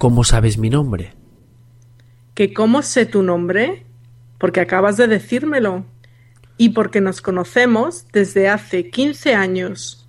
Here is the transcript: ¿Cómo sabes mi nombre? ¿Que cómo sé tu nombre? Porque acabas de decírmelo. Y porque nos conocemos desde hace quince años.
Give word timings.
¿Cómo 0.00 0.24
sabes 0.24 0.56
mi 0.56 0.70
nombre? 0.70 1.12
¿Que 2.32 2.54
cómo 2.54 2.80
sé 2.80 3.04
tu 3.04 3.22
nombre? 3.22 3.84
Porque 4.38 4.60
acabas 4.60 4.96
de 4.96 5.06
decírmelo. 5.06 5.84
Y 6.56 6.70
porque 6.70 7.02
nos 7.02 7.20
conocemos 7.20 8.06
desde 8.10 8.48
hace 8.48 8.88
quince 8.88 9.34
años. 9.34 9.99